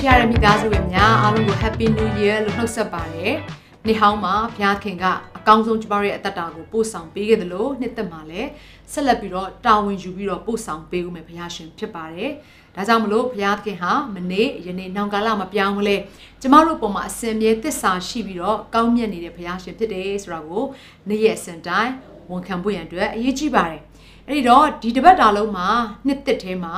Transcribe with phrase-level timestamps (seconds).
[0.00, 3.34] ချစ်ရတဲ့မိသားစုဝင်များအားလုံးကို Happy New Year လို့နှုတ်ဆက်ပါတယ်။
[3.86, 5.04] နေ့ဟောင်းမှာဘုရားခင်က
[5.38, 8.48] အကောင်းဆုံးကျမတို့ရဲ့အသက်တာကိုပို့ဆောင်ပေးခဲ့တယ်လို့နှစ်သက်မှာလည်း
[8.92, 12.30] ဆက်လက်ပြီးတော့တာဝန်ယူပြီးတော့ပို့ဆောင်ပေးဦးမယ်ဘုရားရှင်ဖြစ်ပါတယ်။
[12.74, 15.96] ဒါကြောင့်မလို့ဘုရားခင်ဟာမနေ့ယနေ့နောက်ကာလမပြောင်းမလဲ
[16.40, 20.64] ကျမတို့ပုံမှာအစဉ်မြဲသစ္စာရှိပြီးတော့ကောင်းမြတ်နေတဲ့ဘုရားရှင်ဖြစ်တယ်ဆိုတာကို
[21.08, 21.92] နေ့ရက်အစဉ်တိုင်း
[22.30, 23.82] ဝန်ခံဖို့ရန်အတွက်အရေးကြီးပါတယ်။
[24.26, 25.68] အဲ့ဒီတော့ဒီတစ်ပတ်တာလုံးမှာ
[26.06, 26.74] နှစ်သက်ထဲမှာ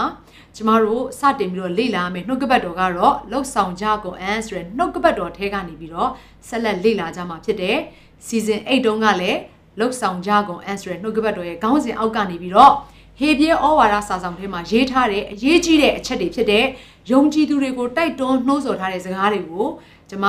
[0.56, 6.11] ကျမတို့စတင်ပြီးတော့လေ့လာမယ်နှုတ်ကပတ်တော်ကတော့လှုပ်ဆောင်ကြကုန်အန်ဆိုရယ်နှုတ်ကပတ်တော်ထဲကနေပြီးတော့
[6.48, 7.77] ဆက်လက်လေ့လာကြမှာဖြစ်တယ်။
[8.27, 9.39] season 8တုန်းကလည်း
[9.78, 12.72] လှုပ်ဆောင်ကြကုန်အန်ဆိုရယ်နှုတ်ကပတ်တော်ရဲ့ခေါင်းစဉ်အောက်ကနေပြီးတော့
[13.19, 16.64] ဟေပြဲဩဝါဒစာဆောင်ထဲမှာရေးထားတဲ့အရေးကြီးတဲ့အချက်တွေဖြစ်တဲ့
[17.11, 19.66] ယုံကြည်သူတွေကိုတိုက်တွန်းနှိုးဆော်ထားတဲ့စကားတွေကို
[20.11, 20.27] ကျမ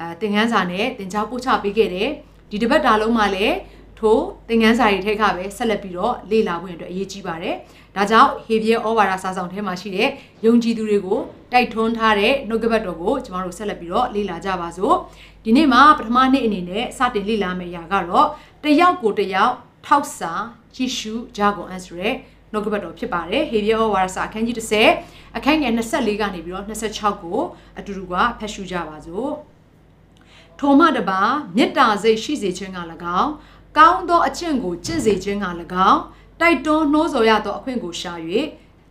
[0.00, 2.08] အဲသင်ခန်းစာနဲ့သင်ကြားပို့ချပေးခဲ့တယ်။
[2.50, 3.54] ဒီတစ်ပတ်တာလုံးမှာလည်း
[4.02, 7.54] ထိုသင်ခန်းစာတွေထက်ကပဲဆက်လက်ပြီးတော့လေ့လာဖို့အတွက်အရေးကြီးပါတယ်။
[7.96, 10.08] ဒါကြောင့်ဟေပြဲဩဝါဒစာဆောင်ထဲမှာရှိတဲ့
[10.44, 11.18] ယုံကြည်သူတွေကို
[11.52, 14.94] တိုက်ထွန်းထားတဲ့နှုတ်ကပတ်တော်ကိုကျမတို့ဆက်လက်ပြီးတော့လေ့လာကြပါစို့။
[15.44, 18.26] ဒီနေ့မှာပထမနေ့အနေနဲ့စတင်လေ့လာမယ့်အရာကတော့
[18.64, 19.54] တယောက်ကိုတယောက်
[19.86, 20.32] ထောက်စာ
[20.74, 22.14] ကြည့်ရှုကြကုန်အပ်ဆိုတဲ့
[22.52, 24.56] နှုတ်ကပတ်တော်ဖြစ်ပါတယ်။ဟေပြဲဩဝါဒစာအခန်းကြီး
[24.96, 27.40] 30အခန်းငယ်24ကနေပြီးတော့26ကို
[27.78, 29.30] အတူတူကဖတ်ရှုကြပါစို့။
[30.58, 31.20] ထိုမှတပါ
[31.56, 32.78] မေတ္တာစိတ်ရှိစေခြင်းက၎
[33.20, 33.30] င်း
[33.78, 35.46] ကောင်းသောအကျင့်ကိုကျင့်စေခြင်းက၎
[35.90, 36.00] င်း
[36.40, 38.12] တိုက်တွန်းနှိုးဆော်ရသောအခွင့်ကိုရှာ၍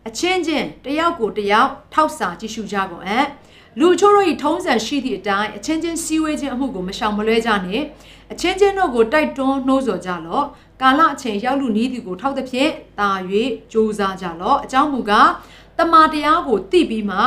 [0.08, 3.26] အချင်းချင်းတယောက်ကိုတယောက်ထောက်စာကြည့်ရှုကြကုန်အံ့
[3.78, 7.84] လူချို့တို့၏ထုံးစံရှိသည့်အတိုင်းအချင်းချင်းစည်းဝေးခြင်းအမှုကိုမရှောင်မလွဲကြနှင့်
[8.32, 10.44] အချင်းချင်းတို့ကိုတိုက်တွန်းနှိုးဆော်ကြလော့
[10.80, 13.10] ကာလအချိန်ရောက်လူနည်းသည်ကိုထောက်သဖြင့်တာ၍
[13.72, 15.30] ကြိုးစားကြလော့အကြောင်းမူကား
[15.78, 17.18] တမာတရားကိုသိပြီးမှ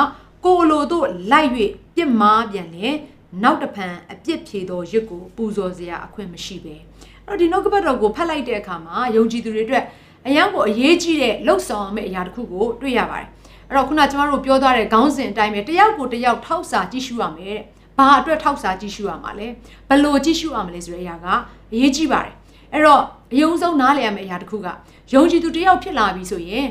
[0.45, 1.49] ကိုလိုတို့လိုက်၍
[1.95, 2.95] ပြစ်မှားပြန်လင်
[3.43, 6.83] နောက်တဖန်အပြစ်ဖြေသောရစ်ကိုပူဇော်စရာအခွင့်မရှိပဲအဲ့
[7.27, 9.83] တော့ဒီနှုတ်ကပတ်တော်ကိုဖတ်လိုက်တဲ့အခါမှာယုံကြည်သူတွေအတွက်
[10.27, 13.27] အရန်ကိုအရေးကြီးတဲ့လှုပ်ဆောင်မယ့်အရာတစ်ခုကိုတွေ့ရပါတယ်
[13.69, 17.59] အဲ့တော့ခုနကျမတို့ပြောသွားတဲ့ခေါင်းစဉ်အတိုင်းပဲတယောက်ကိုတယောက်ထောက်စာကြည့်ရှုရမယ်တဲ့
[17.97, 19.47] ဘာအတွက်ထောက်စာကြည့်ရှုရမှာလဲ
[19.89, 21.27] ဘယ်လိုကြည့်ရှုရမလဲဆိုတဲ့အရာက
[21.73, 22.33] အရေးကြီးပါတယ်
[22.73, 23.01] အဲ့တော့
[23.33, 24.67] အယုံဆုံးနားလည်ရမယ့်အရာတစ်ခုက
[25.13, 26.67] ယုံကြည်သူတယောက်ဖြစ်လာပြီဆိုရင်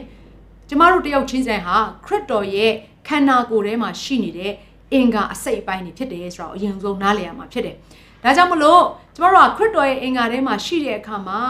[0.69, 2.72] ကျမတို့တယောက်ချင်းဆိုင်ဟာခရစ်တော်ရဲ့
[3.09, 4.53] ခန္ဓာကိုယ်ထဲမှာရှိနေတဲ့
[4.93, 7.76] အင်္ဂါအစိတ်အပိုင်းတွေဖြစ်တယ်ဆိုတော့အရင်ဆုံးနားလည်ရမှာဖြစ်တယ်
[8.24, 8.82] ဒါကြောင့်မလို့
[9.16, 11.40] ကျမတို့ကခရစ်တော်ရဲ့အင်္ဂါထဲမှာရှိတဲ့အခါမှာ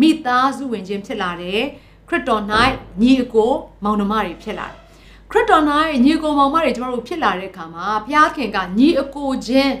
[0.00, 1.62] မိသားစုဝင်ခြင်းဖြစ်လာတယ်
[2.08, 2.42] ခရစ်တော်၌
[3.02, 3.50] ညီအကို
[3.84, 4.78] မောင်နှမတွေဖြစ်လာတယ်
[5.30, 5.64] ခရစ်တော်၌
[6.04, 9.72] ညီအကိုမောင်မတွေကျမတို့ဖြစ်လာတဲ့အခါမှာဘုရားခင်ကညီအကိုချင်း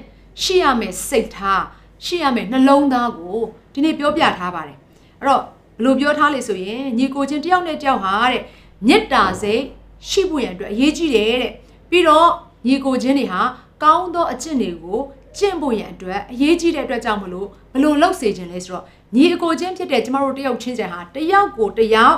[0.42, 1.64] ရှိရမယ်စိတ်ထား
[2.04, 3.38] ရှိရမယ်နှလုံးသားကို
[3.72, 4.76] ဒီနေ့ပြောပြထားပါတယ်
[5.20, 8.42] အဲ့တော့ဘယ်လိုပြောထားလဲဆိုရင်ညီကိုချင်းတယောက်နဲ့တယောက်ဟာတဲ့
[8.86, 9.62] မေတ္တာစိတ်
[10.08, 11.52] ရှိဖို့ရန်အတွက်အရေးကြီးတယ်တဲ့
[11.90, 12.28] ပြီးတော့
[12.66, 13.42] ညီကိုချင်းတွေဟာ
[13.82, 15.00] ကောင်းသောအကျင့်တွေကို
[15.37, 18.83] ကျင့်ဖို့ရန်အတွက်အရေးကြီးတဲ့အတွက်ကြောင့်မလို့ဘလို့လှုပ်စေခြင်းလဲဆိုတော့
[19.15, 22.17] ညီအကိုချင်းဖြစ်တဲ့ကျမတို့တယောက်ချင်းချင်ဟာတယောက်ကိုတယောက်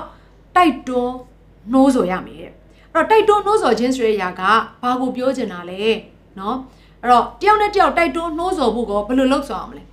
[0.56, 1.16] တိုက်တွန်း
[1.74, 2.52] နှိုးဆော်ရမယ်တဲ့
[2.94, 4.42] အဲ့တော့တိုက်တွန်းနှိုးဆော်ခြင်းဆိုတဲ့အရာက
[4.82, 5.82] ဘာကိုပြောချင်တာလဲ
[6.38, 6.56] เนาะ
[7.02, 9.84] အဲ့တော့တယောက်နဲ့တယောက်တိုက်တွန်းနှိုးဆော်ဖို့ကဘယ်လိုလုပ်ဆောင်အောင်မလဲ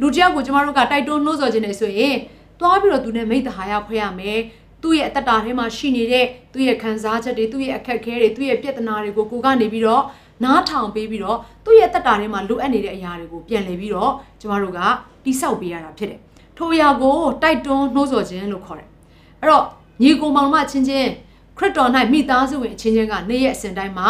[0.00, 2.16] လူတယောက်ကိုကျမတို့ကတိုက်တွန်းနှိုးဆော်ခြင်းနေဆိုရင်
[2.60, 4.40] သွားပြီးတော့သူနဲ့မိတ္တဟာရဖွဲ့ရမယ်
[4.82, 10.02] သူ့ရဲ့အတ္တတာထဲမှာရှိနေတဲ့သူ့ရဲ့ခံစားချက်တွေသူ့ရဲ့အခက်အခဲတွေသူ့ရဲ့ပြဿနာတွေကိုကိုကနေပြီးတော့
[10.43, 14.79] နားထောင်ပေးပြီးတော့သူ့ရဲ့တက်တာထဲမှာလိုအပ်နေတဲ့အရာတွေကိုပြန်လည်ပြီးတော့ကျမတို့က
[15.25, 16.19] တိဆောက်ပေးရတာဖြစ်တယ်။
[16.57, 18.89] ထိုအရာကိုတိုက်တွန်းနှိုးဆော်ခြင်းလို့ခေါ်တယ်။
[19.41, 19.65] အဲ့တော့
[20.01, 21.09] ညီကိုမောင်မချင်းချင်း
[21.57, 24.07] ခရစ်တော်၌မိသားစုဝင်အချင်းချင်းကနေ့ရက်အစဉ်တိုင်းမှာ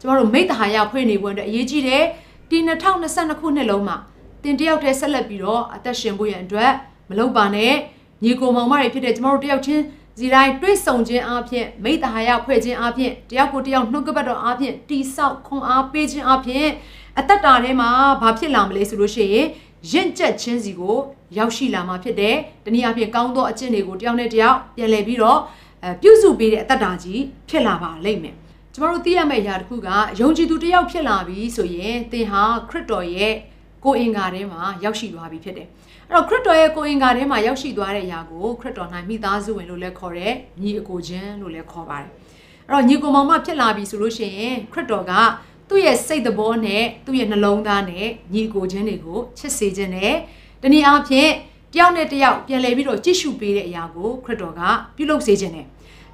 [0.00, 2.02] ျမတို့မိတ္တဟာယဖွဲ့နေဖို့အတွက်အရေးကြီးတယ်။
[2.50, 2.58] ဒီ
[2.98, 3.96] 2022ခုနှစ်လုံးမှာ
[4.42, 6.72] တင်တယောက်တည်းဆက်လက်ပြီးတော့အသက်ရှင်ဖို့ရန်အတွက်
[7.10, 7.72] မလုပ်ပါနဲ့
[8.24, 9.82] ညီကိုမောင်မတွေဖြစ်တဲ့ကျမတို့တယောက်ချင်း
[10.18, 16.66] စီတိုင်းတွေးဆုံခြင်းအပြင်မိတ္တဟာယဖွဲ့ခြင်းအပြင်တယောက်ကိုတယောက်နှုတ်ကပတ်တော်အပြင်တိဆောက်ခွန်အားပေးခြင်းအပြင်
[17.18, 17.90] အသက်တာထဲမှာ
[18.20, 19.46] ဘာဖြစ်လာမလဲဆိုလို့ရှိရင်
[19.92, 20.96] ရင့်ကျက်ခြင်းစီကို
[21.36, 25.38] ရောက်ရှိလာမှာဖြစ်တယ်။တနည်းအားဖြင့်ကောင်းသောအကျင့်တွေကိုတယောက်နဲ့တယောက်ပြန်လည်ပြီးတော့
[25.82, 28.34] အဲပြုစုပေးတဲ့အသက်တာကြီးဖြစ်လာပါလိမ့်မယ်။
[28.74, 29.88] ကျမတို့သိရမယ့်အရာတစ်ခုက
[30.20, 33.34] ယုံကြည်သူတယောက်ဖြစ်လာပြီဆိုရင်သင်ဟာခရစ်တော်ရဲ့
[33.84, 35.68] ကိုယ်အင်္ဂါထဲမှာရောက်ရှိသွားပြီဖြစ်တယ်။
[36.08, 42.10] အဲ့တော့ခရစ်တော်ရဲ့ကိုယ်အင်္ဂါထဲမှာရောက်ရှိသွားတဲ့အရာကိုခရစ်တော်၌မိသားစုဝင်လို့လည်းခေါ်တယ်ညီအကိုချင်းလို့လည်းခေါ်ပါတယ်
[42.68, 45.12] အဲ့တော့ညီကိုမောင်မဖြစ်လာပြီဆိုလို့ရှိရင်ခရစ်တော်က
[45.68, 50.14] သူ့ရဲ့စိတ်သဘောနဲ့သူ့ရဲ့နှလုံးသားနဲ့ညီကိုချင်းတွေကိုချစ်စေခြင်းနဲ့
[50.62, 51.30] တနည်းအားဖြင့်
[51.72, 54.60] တယောက်နဲ့တယောက်ပြန်လည်ပြီးတော့ကြည့်ရှုပေးတဲ့အရာကိုခရစ်တော်က
[54.96, 55.66] ပြုလုပ်စေခြင်းနဲ့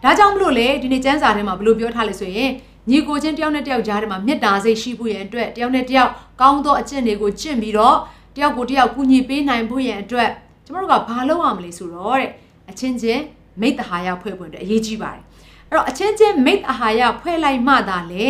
[0.02, 2.50] ဒါကြောင့်မလို့လေဒီနေ့ကျမ်းစာထဲမှာဘယ်လိုပြောထားလဲဆိုရင်
[2.88, 6.10] ညီကိုချင်းတယောက်နဲ့တယောက်ကြားထဲမှာမေတ္တာစိတ်ရှိဖို့ရန်အတွက်တယောက်နဲ့တယောက်
[6.40, 7.96] ကောင်းသောအကျင့်တွေကိုကျင့်ပြီးတော့
[8.36, 10.30] တယောက်ကိုတယောက်ကူညီပေးနိုင်ဖို့ရန်အတွက်
[10.64, 12.30] ကျမတို့ကဘာလုပ်ရမလဲဆိုတော့တဲ့
[12.70, 13.22] အချင်းချင်း
[13.60, 15.22] မိတ္တဟာယဖွဲ့ဖို့အတွက်အရေးကြီးပါတယ်
[15.68, 18.26] အဲ့တော့အချင်းချင်းမိတ္တဟာယဖွဲ့လိုက်မှသာလေ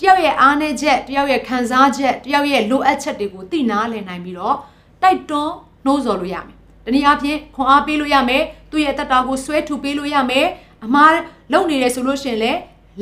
[0.00, 4.56] တယောက်ရဲ့အားနည်းချက်တယောက်ရဲ့ခံစားချက်တယောက်ရဲ့လိုအပ်ချက်တွေကိုသိနာလည်နိုင်ပြီးတော့
[5.02, 5.54] တိုက်တွန်း
[5.84, 6.54] နှိုးဆော်လို့ရမယ်
[6.84, 10.46] တနည်းအားဖြင့်ခွန်အားပေးလို့ရမယ်သူ့ရဲ့တက်တာကိုဆွဲထူပေးလို့ရမယ်
[10.84, 11.12] အမား
[11.52, 12.52] လုံနေတယ်ဆိုလို့ရှင်လေ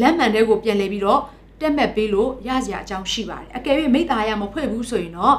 [0.00, 1.20] လက်မှန်တဲ့ကိုပြန်လဲပြီးတော့
[1.60, 5.36] တက်မဲ့ပေးလို့ရစရာအကြောင်းရှိပါတယ်အကယ်၍မိသားရမဖွဲ့ဘူးဆိုရင်တော့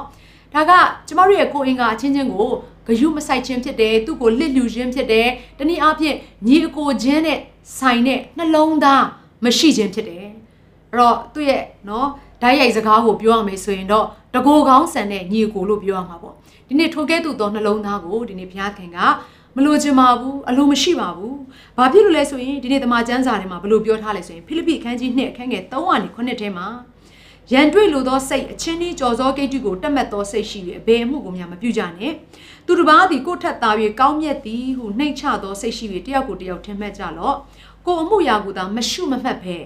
[0.54, 0.72] ဒါက
[1.06, 2.48] ကျမတို့ရဲ့ကိုအင်္ဂါအချင်းချင်းကို
[2.86, 6.16] ဂယုမဆိုင်ခြင်းဖြစ်တယ်သူ့ကိုလစ်လျူခြင်းဖြစ်တယ်တနည်းအားဖြင့်
[6.46, 7.38] ညီအကိုချင်းနဲ့
[7.78, 9.04] ဆိုင်တဲ့နှလုံးသား
[9.44, 10.32] မရှိခြင်းဖြစ်တယ်အဲ့
[10.98, 12.08] တော့သူ့ရဲ့နော်
[12.42, 16.34] ဓာတ်ရိုက်စကားကိုပြောရမယ်ဆိုရင်တော့တကိုယ်ကောင်းဆန်တဲ့ညီအကိုလို့ပြောရမှာပေါ့
[16.68, 18.98] ဒီနေ့ထိုကဲ့သို့သောနှလုံးသားကိုဒီနေ့ဘုရားခင်က
[19.56, 21.34] မလိုချင်ပါဘူးအလိုမရှိပါဘူး။
[21.76, 26.66] ဘာဖြစ်လို့လဲဆိုရင်ဒီနေ့တမန်ကျမ်းစာထဲမှာဘယ်လိုပြောထားလဲဆိုရင်ဖိလိပ္ပိအခန်းကြီး2အခန်းငယ်3ကနေ9ထဲမှာ
[27.52, 32.12] ရန်တွေ့လိုသောစိတ်အချင်းကြီးကြော်စောကိတ္တုကိုတက်မှတ်သောစိတ်ရှိ၍အဘယ်အမှုကိုများမပြုကြနဲ့။
[32.66, 33.70] သူတစ်ပါးသည်ကိုယ့်ထက်သာ၍
[34.00, 37.36] ကောင်းမြတ်သည်ဟုနှိမ့်ချသောစိတ်ရှိ၍တယောက်ကိုတယောက်ထင်မှတ်ကြလော့။
[37.86, 39.56] ကိုယ်အမှုရာကိုသာမရှုမမှတ်ဘဲ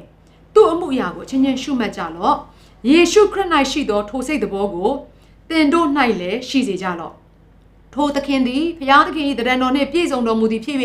[0.55, 2.37] သူ့အမှုရာကိုအချင်းချင်းရှုမှတ်ကြလော့။
[2.89, 4.91] ယေရှုခရစ်၌ရှိသောထိုစိတ်တော်ကို
[5.49, 5.89] သင်တို့၌
[6.21, 7.20] လည်းရှိစေကြလော့
[7.95, 10.79] ထိုသခင်သည်ဘုရားသခင်၏တရံတော်နှင့်ပြည့်စုံတော်မူသည်ဖြစ်၍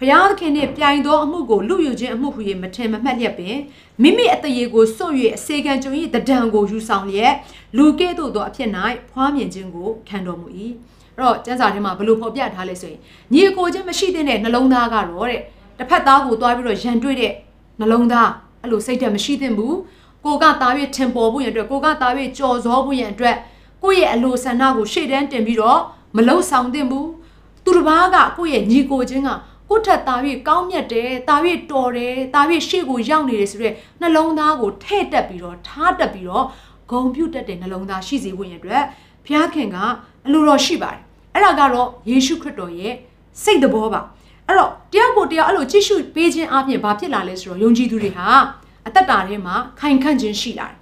[0.00, 3.56] ဘုရားသခင်နှင့်ပြိုင်သောအမှုကိုလူယူခြင်းအမှုဟူ၍မထင်မမှတ်လျက်ပင်
[4.02, 7.34] မိမိအတရေကိုစွန့်၍အစေခံကြုံ၏တဒံကိုယူဆောင်လျက်
[7.76, 8.70] လူကဲ့သို့သောအဖြစ်၌
[9.10, 10.48] ဖွားမြင်ခြင်းကိုခံတော်မူ၏
[11.16, 13.00] အဲ့တော့ကျမ်းစာထဲမှာဘယ်လိုဖော်ပြထားလဲဆိုရင်
[13.32, 15.40] ညီအကိုချင်းမရှိတဲ့နှလုံးသားကတော့တဲ့
[15.78, 17.32] တစ်ဖက်သားကိုတွားပြီးတော့ရန်တွေ့တဲ့
[17.80, 18.30] နှလုံးသား
[18.62, 19.76] အဲ့လိုစိတ်ဓာတ်မရှိသင့်ဘူး
[20.24, 23.36] ကိုကသား၍ထင်ပေါ်ဖို့ရန်အတွက်ကိုကသား၍ကြော်စောဖို့ရန်အတွက်
[23.82, 25.80] ကိုယ့်ရဲ့အလိုဆန္ဒကိုရှေ့တန်းတင်ပြီးတော့
[26.16, 27.08] မလုံဆောင်သင့်ဘူး
[27.64, 29.30] သူတစ်ပါးကကိုယ့်ရဲ့ညီကိုချင်းက
[29.68, 30.14] ကိုယ့်ထက်တာ၍
[30.48, 31.36] ကောင်းမြတ်တယ်တာ၍
[31.70, 36.46] တော်တယ်တာ၍ရှေ့ကိုရောက်နေတယ်ဆိုရက်နှလုံးသားကိုထဲ့တက်ပြီးတော့ထားတက်ပြီးတော့
[36.90, 38.82] ဂုံပြုတ်တက်တဲ့နှလုံးသားရှိစေဖို့ရအတွက်
[39.24, 39.76] ဘုရားခင်က
[40.26, 41.00] အလိုတော်ရှိပါတယ်
[41.34, 42.94] အဲ့ဒါကတော့ယေရှုခရစ်တော်ရဲ့
[43.42, 44.00] စိတ်တဘောပါ
[44.46, 48.26] အဲ့တော့တယောက်ကိုတယောက်အဲ့လိုကြည့်ရှုပေးခြင်းအပြင်ဘာဖြစ်လာလဲဆိုတော့ယုံကြည်သူတွေဟာ
[48.86, 50.78] အသက်တာထဲမှာခိုင်ခန့်ခြင်းရှိလာတယ်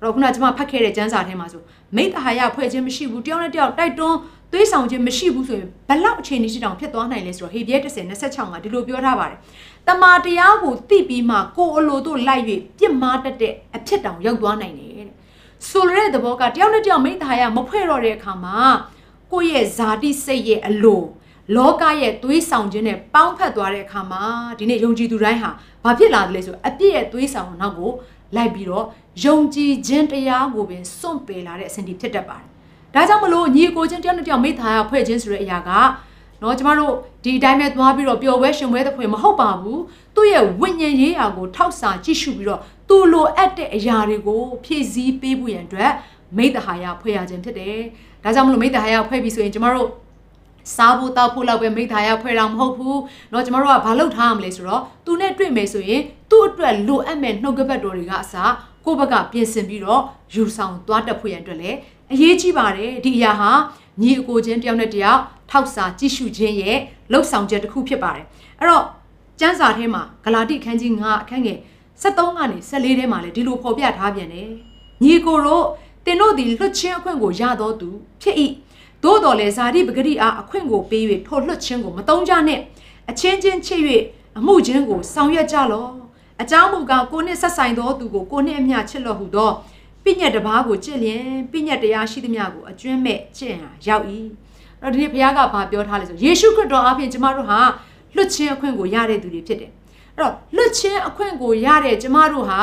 [0.00, 1.62] အဲ့တော့ခုနကကျွန်မဖတ်ခဲ့တဲ့ကျမ်းစာထဲမှာဆို
[1.96, 4.18] မိတ္တဟာယဖွဲ့ခြင်းမရှိဘူးတယောက်နဲ့တယောက်တိုက်တွန်း
[4.52, 9.38] သွေးဆောင်ခြင်းမရှိဘူးဆိုရင်ဘလောက်အခြေအနေရှိတောင်ဖြစ်သွားနိုင်လဲဆိုတော့ဟေဘရဲ30 26မှာဒီလိုပြောထားပါတယ်။
[9.88, 12.44] တမာတရားကိုသိပြီးမှကိုယ်အလိုတို့လိုက်၍
[12.78, 15.08] ပြစ်မှားတတ်တဲ့အဖြစ်တောင်ရောက်သွားနိုင်တယ်တဲ့။
[15.68, 18.58] ဆိုလိုတဲ့သဘောကတယောက်နဲ့တယောက်မိသားရမဖွဲ့တော့တဲ့အခါမှာ
[19.32, 21.02] ကိုယ့်ရဲ့ဇာတိစိတ်ရဲ့အလို
[21.56, 24.22] လောကရဲ့သွေးဆောင်ခြင်းနဲ့ပေါင်းဖက်သွားတဲ့အခါမှာ
[24.58, 25.50] ဒီနေ့ယုံကြည်သူတိုင်းဟာ
[25.84, 27.92] ဘာဖြစ်လာတယ်လဲဆိုအပြည့်ရဲ့သွေးဆောင်နောက်ကို
[28.36, 28.86] လိုက်ပြီးတော့
[29.24, 32.51] ယုံကြည်ခြင်းတရားကိုပင်စွန့်ပယ်လာတဲ့အစဉ်ဒီဖြစ်တတ်ပါတယ်
[32.93, 35.71] ဒါကြောင့်မလို့ညီကိုချင်းတယောက်နဲ့တယောက်မိသားရဖွဲ့ခြင်းဆိုတဲ့အရာက
[36.41, 36.93] နော်ကျမတို့
[37.23, 39.81] ဒီအတိုင်းပဲသွားပြီးတော့ပျော်ပွဲရှင်ပွဲတဲ့ဖွယ်မဟုတ်ပါဘူး
[40.15, 45.91] သူ့ရဲ့ဝိညာဉ်ရေးရာကိုထောက်စာကြည့်ရှုပြီးတော့သူ့လိုအပ်တဲ့အရာတွေကိုဖြည့်ဆည်းပေးဖို့ရန်အတွက်
[46.37, 47.77] မိသားရဖွဲ့ရခြင်းဖြစ်တယ်
[48.23, 49.89] ဒါကြောင့်မလို့မိသားရဖွဲ့ပြီးဆိုရင်ကျမတို့
[50.75, 56.01] စားဖို့တောက်ဖို့လောက်ပဲမိသားရဖွဲ့တာမဟုတ်ဘူးเนาะကျမတို့ကဘာလုပ်ထားရမလဲဆိုတော့သူနဲ့တွေ့မယ်ဆိုရင်
[56.31, 58.53] သူ့အတွက်လိုအပ်မဲ့နှုတ်ကပတ်တော်တွေကအစား
[58.85, 60.01] ကိုယ့်ဘက်ကပြင်ဆင်ပြီးတော့
[60.33, 61.77] ယူဆောင်သွားတတ်ဖို့ရန်အတွက်လည်း
[62.12, 63.50] အရေးကြီးပါတယ်ဒီအရာဟာ
[64.00, 65.20] ညီအကိုချင်းတယောက်နဲ့တယောက်
[65.50, 66.78] ထောက်စာကြည့်ရှုခြင်းရဲ့
[67.12, 68.24] လှုပ်ဆောင်ချက်တစ်ခုဖြစ်ပါတယ်
[68.58, 68.84] အဲ့တော့
[69.40, 71.58] ကျမ်းစာထဲမှာဂလာတိခန်းကြီး9အခန်းငယ်
[72.02, 74.48] 73ကနေ14ထဲမှာလည်းဒီလိုဖော်ပြထားပြန်တယ်
[75.02, 75.64] ညီကိုတို့
[76.06, 77.88] တင်တို့သည်လွတ်ချင်းအခွင့်ကိုရတော်သူ
[78.22, 78.36] ဖြစ်၏
[79.02, 82.60] သို့တော်လည်းဇာတိပဂရိအားအခွင့်ကိုပေး၍ထိုလွတ်ချင်းကိုမတုံးကြနဲ့
[83.10, 83.80] အချင်းချင်းချစ်၍
[84.38, 85.90] အမှုချင်းကိုဆောင်ရွက်ကြလော့
[86.42, 89.50] အကြောင်းမူကားကိုနှစ်ဆက်ဆိုင်သောသူကိုကိုနှစ်အမျှချစ်လော့ဟုသော
[90.04, 94.04] ပြည့်ညက်တစ်ပါးကိုကြစ်လျင်ပြည့်ညက်တရားရှိသမျှကိုအကျွမ်းမဲ့ကျင့်ဟာရောက်၏
[94.80, 97.60] အဲ့တော့ဒီနေ့ဘုရားကဘာပြောထားလဲဆိုယေရှုခရစ်တော်အပြင်ကျမတို့ဟာ
[98.16, 99.70] လွတ်ချင်းအခွင့်ကိုရတဲ့သူတွေဖြစ်တယ်
[100.16, 102.60] အဲ့တော့လွတ်ချင်းအခွင့်ကိုရတဲ့ကျမတို့ဟာ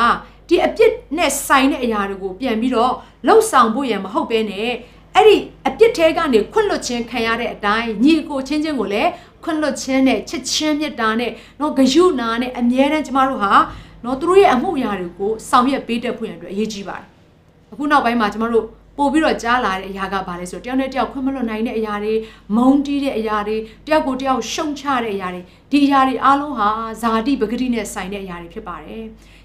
[0.48, 2.94] ဒီအပြစ်နဲ့ဆိုင်တဲ့အရာတွေကိုပြန်ပြီးတော့
[3.28, 4.70] လှုပ်ဆောင်ဖို့ရန်မဟုတ်ဘဲနဲ့
[5.16, 9.10] အဲ့ဒီအပြစ်ထဲကနေခွင့်လွတ်ခြင်းခံရတဲ့အတိုင်းညီကိုချင်းချင်းကိုလည်း
[9.44, 13.52] ခွင့်လွတ်ခြင်းနဲ့ချစ်ချင်းမြတ်တာနဲ့နော်ဂယုနာနဲ့အမြဲတမ်းကျမတို့ဟာ
[14.06, 17.19] နော်သူတို့ရဲ့အမှုရာတွေကိုဆောင်ရွက်ပေးတတ်ဖို့ရန်အတွက်အရေးကြီးပါတယ်
[17.72, 18.66] အခုနောက်ပိုင်းမှာကျမတို့
[18.98, 22.14] ပို့ပြီးတော့ကြားလာတဲ့အရာကဘာလဲဆိုတော့တယောက်နဲ့တယောက်ခွင့်မလွတ်နိုင်တဲ့အရာတွေ
[22.56, 23.58] မုန်းတီးတဲ့အရာတွေ
[23.88, 26.70] တယောက်ကိုတယောက်ရှုံချတဲ့အရာတွေဒီအရာတွေအားလုံးဟာ
[27.02, 29.04] ဇာတိပဂတိနဲ့ဆိုင်တဲ့အရာတွေဖြစ်ပါတယ်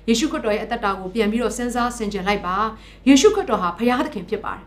[0.09, 2.57] ယေရှုခရစ်တော်ရဲ့အသက်တာကိုပြန်ပြီးတော့စဉ်းစားဆင်ခြင်လိုက်ပါ
[3.09, 4.65] ယေရှုခရစ်တော်ဟာဘုရားသခင်ဖြစ်ပါတယ်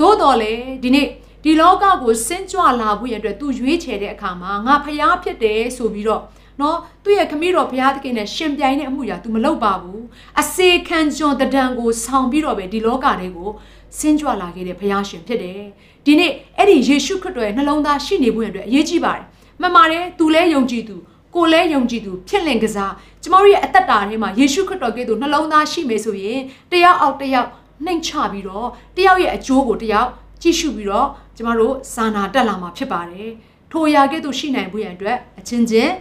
[0.00, 1.06] သို့တော်လေဒီနေ့
[1.48, 6.22] ဒီလောကကိုစင်ကြွလာဖို့ရတဲ့သူရွေးချယ်တဲ့အခါမှာငါဖျားဖြစ်တယ်ဆိုပြီးတော့
[6.60, 10.02] နော်သူ့ရဲ့ခမည်းတော်ဘုရားသခင်နဲ့ရှင်ပြိုင်တဲ့အမှုရာ तू မလုပ်ပါဘူး
[10.40, 13.50] အစေခံကျွန်တဒံကိုဆောင်ပြီးတော့ပဲဒီလောကလေးကို
[13.98, 15.60] ဆင်းကြွလာခဲ့တဲ့ဘုရားရှင်ဖြစ်တယ်
[16.04, 19.24] ဒီနေ့အဲ့ဒီယေရှုခရစ်တော်ရဲ့နှလုံးသားရှိနေဖို့အတွက်အရေးကြီးပါတယ်
[19.60, 20.96] မှန်ပါတယ် तू လဲယုံကြည်သူ
[21.34, 26.40] ကိုလည်းယုံကြည်သူဖြစ်လင်ကစားကျမတို့ရဲ့အသက်တာထဲမှာယေရှုခရစ်တော်ကဲ့သို့နှလုံးသားရှိမယ်ဆိုရင်
[26.72, 27.48] တယောက်အောက်တယောက်
[27.84, 30.10] နှိမ်ချပြီးတော့တယောက်ရဲ့အကျိုးကိုတယောက်
[30.42, 33.30] ကြည့်ရှုပြီးတော့ကျမတို့စာနာတက်လာမှာဖြစ်ပါတယ်
[33.70, 35.92] ထိုအရာကဲ့သို့ရှိနိုင်ဖို့ရန်အတွက်အချင်းချင်း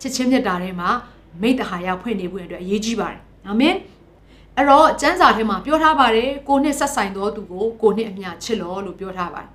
[0.00, 0.90] ချစ်ချင်းမြတ်တာထဲမှာ
[1.40, 3.74] မိတ္တဟာယဖွင့်နေဖို့ရန်အတွက်အရေးကြီးပါတယ်အာမင်
[4.56, 9.50] အဲ့တော့ကျမ်းစာထဲမှာပြောထားပါတယ်ကိုနှစ်ဆက်ဆိုင်သောသူကိုကိုနှစ်အမျှချစ်လို့လို့ပြောထားပါတယ်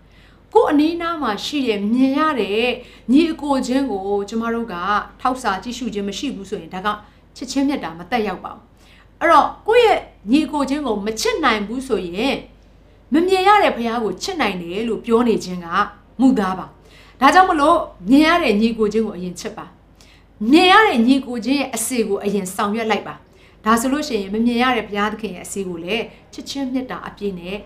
[0.53, 2.67] ကိုအနီးနားမှာရှိတဲ့မြင်ရတဲ့
[3.11, 4.75] ညီအကိုချင်းကိုကျမတို့က
[5.21, 6.87] ထောက်စာကြည့်ရှုခြင်းမရှိဘူးဆိုရင်ဒါက
[7.35, 8.63] ချစ်ချင်းမြတ်တာမတက်ရောက်ပါဘူး
[9.19, 9.99] အဲ့တော့ကိုယ့်ရဲ့
[10.31, 12.35] ညီအကိုချင်းကိုမချစ်နိုင်ဘူးဆိုရင်
[13.13, 15.67] မမြင်ရတဲ့ဘုရားကိုချစ်နိုင်တယ်လို့ပြောနေခြင်းက
[16.19, 16.65] မှုသားပါ
[17.21, 17.77] ဒါကြောင့်မလို့
[18.09, 19.65] မြင်ရတဲ့ညီကိုချင်းကိုအရင်ချစ်ပါ
[20.51, 23.15] မြင်ရတဲ့ညီကိုချင်းရဲ့အစီကိုအရင်ဆောင်ရွက်လိုက်ပါ
[23.65, 26.03] ဒါဆိုလို့ရှိရင်မမြင်ရတဲ့ဘုရားသခင်ရဲ့အစီကိုလည်း
[26.33, 27.57] ချစ်ချင်းမြတ်တာအပြည့်နဲ့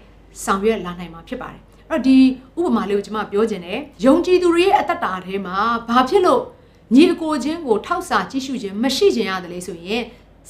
[0.43, 2.17] ဆောင်ရွက်လာနိုင်မှာဖြစ်ပါတယ်အဲ့တော့ဒီ
[2.59, 5.57] ဥပမာလေးကိုကျွန်မပြောချင်တယ်ယုံကြည်သူတွေရဲ့အသက်တာထဲမှာ
[5.89, 6.41] ဘာဖြစ်လို့
[6.93, 10.01] ညီအကိုချင်းကိုထောက်စာကြည့်ရှုခြင်းမရှိခြင်းရတယ်လေဆိုရင်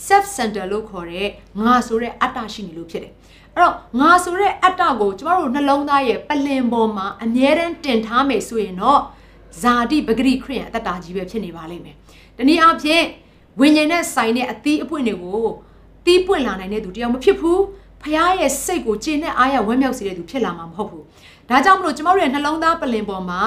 [0.07, 1.29] self center လို့ခေါ်တဲ့
[1.65, 3.13] ငါဆိုတဲ့အတ္တရှိနေလို့ဖြစ်တယ်
[3.55, 9.01] အဲ့တော့ငါဆိုတဲ့အတ္တကိုကျမတို့နှလုံးသားရဲ့ပလင်ပေါ်မှာအမြဲတမ်းတင်ထားမယ်ဆိုရင်တော့
[9.61, 11.95] ဇာတိပဂရိခရိယအတ္တကြီးပဲဖြစ်နေပါလိမ့်မယ်
[12.37, 13.03] တနည်းအားဖြင့်
[13.59, 15.45] ဝိညာဉ်နဲ့ဆိုင်တဲ့အသီးအပွင့်တွေကို
[16.05, 17.61] တီးပွင့်လာနိုင်တဲ့သူတယောက်မဖြစ်ဘူး
[18.01, 21.03] ဖခင်ရဲ့စိတ်ကိုကျေနပ်အားရဝမ်းမြောက်စေတဲ့သူဖြစ်လာမှာမဟုတ်ဘူး
[21.49, 23.41] ဒါကြောင့်မလို့ကျမတို့ရဲ့နှလုံးသားပလင်ပေါ်မှာ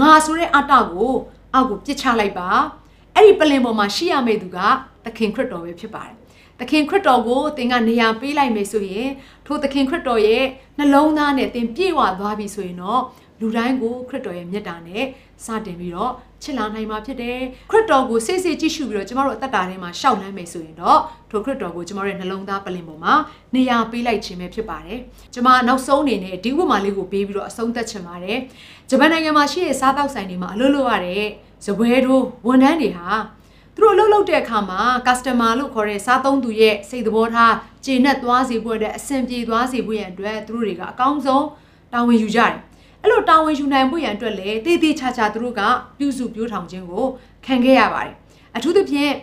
[0.00, 1.12] ငါဆိုတဲ့အတ္တကို
[1.54, 2.48] အောက်ကိုပြစ်ချလိုက်ပါ
[3.14, 4.58] အဲ့ဒီပလင်ပေါ်မှာရှိရမယ့်သူက
[5.04, 6.17] သခင်ခရစ်တော်ပဲဖြစ်ပါတယ်
[6.60, 9.08] သခင်ခရစ်တော်ကိုသင်ကနေရာပေးလိုက်မယ်ဆိုရင်
[9.46, 10.44] ထိုသခင်ခရစ်တော်ရဲ့
[10.78, 13.02] နှလုံးသားနဲ့သင်ပြည့်ဝသွားပြီဆိုရင်တော့
[13.40, 15.04] လူတိုင်းကိုခရစ်တော်ရဲ့မေတ္တာနဲ့
[15.44, 16.12] စတင်ပြီးတော့
[16.42, 17.38] ချစ်လာနိုင်မှာဖြစ်တယ်
[17.70, 21.00] ခရစ်တော်ကိုစိတ်စိတ်ကြည့်ရှုပြီးတော့ကျမတို့အသက်တာထဲမှာရှောက်လန်းမယ်ဆိုရင်တော့
[21.30, 23.14] ထိုခရစ်တော်ကိုကျမတို့ရဲ့နှလုံးသားပလင်ပေါ်မှာ
[23.54, 24.98] နေရာပေးလိုက်ခြင်းပဲဖြစ်ပါတယ်
[25.34, 28.38] ကျမနောက်ဆုံးအနေနဲ့ဒီဥပမာလေးကိုပေးပြီးတော့အဆုံးသတ်ချင်ပါတယ်
[28.90, 31.26] ဂျပန်နိုင်ငံမှာရှိတဲ့စားတောက်ဆိုင်တွေမှာအလုပ်လုပ်ရတဲ့
[31.64, 33.08] ဇပွဲတို့ဝန်ထမ်းတွေဟာ
[33.77, 41.45] သူတို့အလုပ်လုပ်တဲ့အခါမှာ customer လို့ခေါ်တဲ့စားသုံးသူရဲ့စိတ်သဘောထားကျေနပ်သွားစေဖို့အတွက်အဆင်ပြေသွားစေဖို့ရန်အတွက်သူတို့တွေကအကောင်းဆုံး
[41.93, 42.53] တာဝန်ယူကြတယ်
[43.01, 45.61] အဲ့လိုတာဝန်ယူနိုင်ဖို့ရန်အတွက်လည်းတည်တည်ချာချာသူတို့က
[45.97, 47.05] ပြုစုပြောထောင်ခြင်းကို
[47.45, 48.13] ခံခဲ့ရပါတယ်
[48.55, 49.13] အထူးသဖြင့်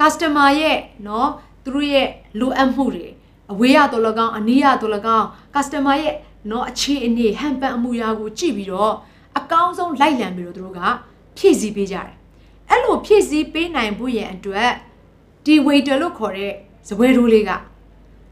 [0.00, 1.26] customer ရဲ့เนาะ
[1.64, 2.06] သူတို့ရဲ့
[2.40, 3.08] လိုအပ်မှုတွေ
[3.52, 6.14] အဝေးရတော်လကောင်းအနီးရတော်လကောင်း customer ရဲ့
[6.48, 8.94] เนาะအခြေအနေဟန်ပန်အမှုရာကိုကြည့်ပြီးတော့
[9.38, 10.80] အကောင်းဆုံးလိုက်လံပြီးတော့သူတို့က
[11.36, 12.10] ဖြည့်ဆည်းပေးကြတယ်
[12.69, 14.71] အဲ့လိုဖြည့်ဆည်းပေးနိုင်ဖို့ရန်အတွက်
[15.45, 16.53] ဒီ waiter လို့ခေါ်တဲ့
[16.87, 17.51] ဇပွဲတိုးလေးက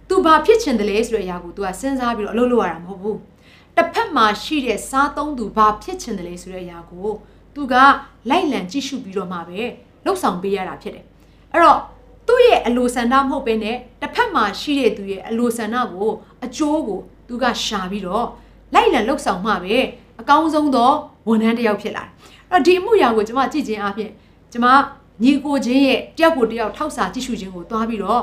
[0.09, 3.19] သူဘာဖြစ်ချင်တယ်လဲဆိုတဲ့အရာကို तू ကစဉ်းစားပြီးတော့အလုပ်လုပ်ရတာမဟုတ်ဘူး
[3.75, 7.07] တစ်ဖက်မှာရှိတဲ့စားသုံးသူဘာဖြစ်ချင်တယ်လဲဆိုတဲ့အရာကို
[7.55, 7.75] သူက
[8.29, 9.61] လိုက်လံကြည့်ရှုပြီးတော့မှပဲ
[10.05, 11.05] လှုပ်ဆောင်ပေးရတာဖြစ်တယ်
[11.51, 11.79] အဲ့တော့
[12.27, 16.11] သူ့ရဲ့အလိုဆန္ဒမဟုတ်ဘဲနဲ့တစ်ဖက်မှာရှိတဲ့သူရဲ့အလိုဆန္ဒကို
[16.45, 18.27] အကျိုးကိုသူကရှာပြီးတော့
[18.73, 19.77] လိုက်လံလှုပ်ဆောင်မှပဲ
[20.19, 20.91] အကောင်းဆုံးသော
[21.27, 22.09] ဝန်ထမ်းတစ်ယောက်ဖြစ်လာတယ်
[22.51, 24.11] အဲ့တော့ဒီအမှုရာကိုကျွန်မကြည့်ခြင်းအပြင်
[24.53, 24.67] ကျွန်မ
[25.23, 28.21] ညီကိုချင်းရဲ့တယောက်ကိုတယောက်ထောက်စာကြည့်ရှုခြင်းကိုတွားပြီးတော့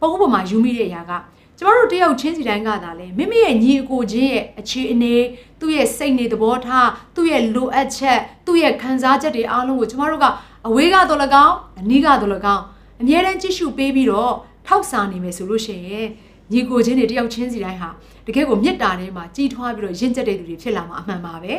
[0.00, 1.12] ပုံဥပမာယူမိတဲ့အရာက
[1.58, 5.14] ကျမတို့တယောက်ချင်းစီတိုင်းကသာလေမိမိရဲ့ညီအကိုချင်းရဲ့အခြေအနေ
[5.60, 10.26] သူ့ရဲ့စိတ်နေသဘောထားသူ့ရဲ့လိုအပ်ချက်သူ့ရဲ့ခံစားချက်တွေအားလုံးကိုကျမတို့က
[10.66, 12.64] အဝေးကတော့၎င်းအနီးကတော့၎င်း
[13.00, 14.32] အမြဲတမ်းကြည့်ရှုပေးပြီးတော့
[14.66, 16.06] ထောက်စာနေမယ်ဆိုလို့ရှိရင်
[16.52, 17.90] ညီကိုချင်းတွေတယောက်ချင်းစီတိုင်းဟာ
[18.26, 21.54] တကယ်ကိုမေတ္တာထဲမှာကြီးထွားပြီးတော့ရင့်ကျက်တဲ့သူတွေဖြစ်လာမှာအမှန်ပါပဲ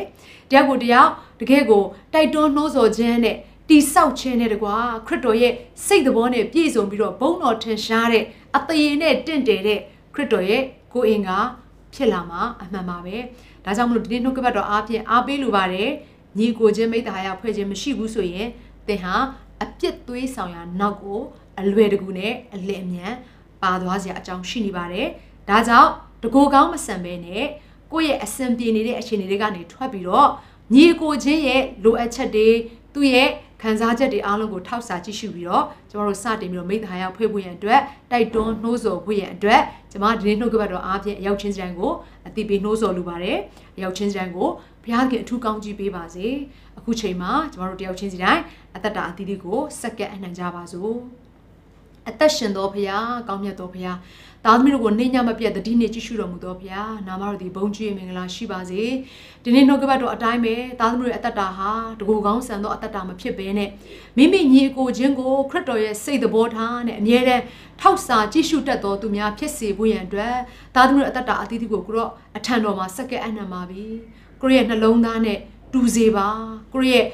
[0.50, 3.36] တယောက်ကိုတယောက်တကယ်ကိုတိုက်တွန်းနှိုးဆော်ခြင်းနဲ့
[3.68, 5.52] တိဆောက်ခြင်းနဲ့တကွာခရစ်တော်ရဲ့
[5.86, 8.24] စိတ်သဘောနဲ့ပြည့်စုံပြီးတော့ဘုန်းတော်ထင်ရှားတဲ့
[8.56, 9.80] အသေးနဲ့တင့်တယ်တဲ့
[10.14, 10.62] ခရစ်တော်ရဲ့
[10.94, 11.30] ကိုယ်အင်က
[11.94, 13.16] ဖြစ်လာမှာအမှန်ပါပဲ
[13.64, 15.90] ဒါကြောင့်မလို့ဒီနေ့နှုတ်ကပတ်တော်အားဖြင့်အားပေးလိုပါတယ်
[16.38, 18.48] ညီကိုချင်းမိတ္တာရဖွဲ့ခြင်းမရှိဘူးဆိုရင်
[18.86, 19.14] သင်ဟာ
[19.62, 21.20] အပြစ်သွေးဆောင်ရာနောက်ကို
[21.60, 23.12] အလွယ်တကူနဲ့အလစ်အမြန်
[23.62, 25.06] ပါသွားစရာအကြောင်းရှိနေပါတယ်
[25.48, 25.90] ဒါကြောင့်
[26.22, 27.44] တကိုကောင်းမဆန်ပဲနဲ့
[27.92, 30.28] ကိုယ့်ရဲ့အဆင်ပြေနေတဲ့အခြေအနေတွေကနေထွက်ပြီးတော့
[30.74, 32.48] ညီကိုချင်းရဲ့လိုအပ်ချက်တွေ
[32.94, 33.28] သူ့ရဲ့
[33.62, 37.80] ခံစားချက်တွေအားလုံးကိုထောက်စာကြည့်ရှုပြီးတော့ကျမတို့စတင်ပြီးတော့မိသားရောက်ဖွဲ့ဖို့ရန်အတွက်
[38.10, 39.60] တိုက်တွန်းနှိုးဆော်ဖို့ရန်အတွက်
[39.92, 41.92] ကျမဒီနေ့နှုတ်ကပတ်တော်အားဖြင့်အရောက်ချင်းစတိုင်းကို
[42.26, 43.38] အတိပေးနှိုးဆော်လိုပါတယ်
[43.76, 44.48] အရောက်ချင်းစတိုင်းကို
[44.84, 46.26] ဘုရားခင်အထူးကောင်းကြီးပေးပါစေ
[46.78, 48.42] အခုချိန်မှာကျမတို့တယောက်ချင်းစီတိုင်း
[48.76, 50.94] အသက်တာအသီးသီးကိုစက္ကန့်အနှံကြပါစို့
[52.08, 53.98] အသက်ရှင်တော်ဘုရားကောင်းမြတ်တော်ဘုရား
[54.46, 58.82] သားသမီးတို့ကိုနေညမပြတ်တတိနေကြည့်ရှုတော်မူတော်ဘုရားနာမတော်ဒီဘုန်းကြီးမင်္ဂလာရှိပါစေ
[59.44, 63.70] ဒီနေ့နှုတ်ကပတ်တော်အတိုင်းပဲသားသမီးတို့ရဲ့အသက်တာဟာတကူကောင်းဆန်သောအသက်တာမဖြစ်ဘဲနဲ့
[64.16, 67.42] မိမိညီအကိုချင်းကိုခရစ်တော်ရဲ့စိတ်သဘောထားနဲ့အမြဲတမ်း
[67.80, 70.34] ထောက်စာကြည့်ရှုတတ်တော်သူများဖြစ်စေဖို့ရန်အတွက်
[70.74, 73.84] သားသမီးတို့အသက်တာအသီးသီးကိုကိုတော့အထံတော်မှာစက္ကဲအနှံပါပြီ
[74.40, 75.38] ကိုရဲ့နှလုံးသားနဲ့
[75.72, 76.26] တူစေပါ
[76.74, 77.04] ကိုရဲ့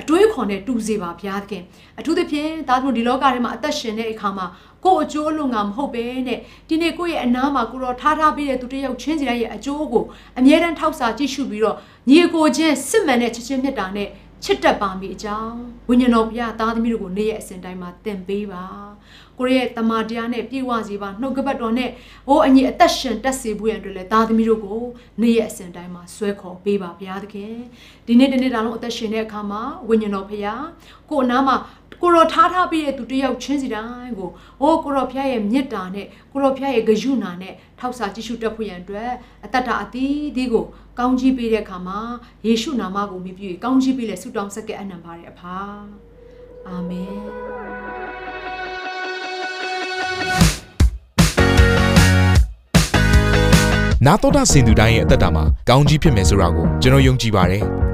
[0.00, 1.62] အတွေးခေါ်နဲ့တူစေပါဘုရားသခင်
[1.98, 4.46] အထူးသဖြင့်သားသမီးဒီလောကထဲမှာအသက်ရှင်တဲ့အခါမှာ
[4.84, 6.38] ကို့အကျိုးအလွန်ငါမဟုတ်ပဲနဲ့
[6.68, 10.04] ဒီနေ့ကိုယ့်ရဲ့အနားမှာကိုတော့ထားထားပြီးတဲ့သူတယောက်ချင်းစီတိုင်းရဲ့အကျိုးကို
[10.38, 11.76] အမြဲတမ်းထောက်စာကြည့်ရှုပြီးတော့
[12.08, 14.08] ညီအကိုချင်းစစ်မှန်တဲ့ချစ်ချင်းမြတ်တာနဲ့
[14.44, 15.56] ချစ်တတ်ပါမိအကြောင်း
[15.88, 18.64] ဝိညာဉ်တော်ဘုရားသားသမီးတို့ကိုနေ့ရက်အစဉ်တိုင်းမှာသင်ပေးပါ
[19.38, 21.90] ကိုရဲ့တမန်တရားနဲ့ပြည့်ဝစေပါနှုတ်ကပတ်တော်နဲ့
[22.28, 24.82] ဟိုအညီအသက်ရှင်တက်စေဖို့ရန်အတွက်လည်းသားသမီးတို့ကို
[25.20, 27.54] နေ့ရက်အစဉ်တိုင်းမှာဆွဲခေါ်ပေးပါဘုရားသခင်
[28.06, 30.64] ဒီနေ့ဒီနေ့တာလုံးအသက်ရှင်တဲ့အခါမှာဝိညာဉ်တော်ဘုရား
[31.10, 31.56] ကိုအနားမှာ
[32.02, 39.10] ကိုရောထားထားပြီးတဲ့သူတယောက်ချင်းစီတိုင်းကိုအိုးကိုရောဖျားရဲ့မြစ်တာနဲ့ကိုရောဖျားရဲ့ဂယုဏနဲ့ထောက်စာကြည့်ရှုတက်ဖို့ရန်အတွက်
[39.44, 40.64] အသက်တာအသီးသီးကို
[40.98, 41.98] ကောင်းကြီးပေးတဲ့အခါမှာ
[42.46, 45.58] ယေရှုနာမကိုမြည်ပြီးကောင်းကြီးပေးလဲဆုတောင်းဆက်ကဲအနံပါတယ်အဖာ
[46.66, 47.14] အာမင်
[54.06, 57.64] နာတော်တာစင်သူတိုင်းရဲ့အသက်တာမှာကောင်းကြီးဖြစ်မယ်ဆိုတာကိုကျွန်တော်ယုံကြည်ပါတယ်။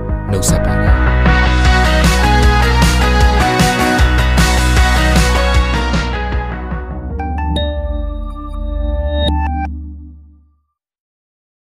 [0.31, 1.00] နှုတ်ဆက်ပါတယ်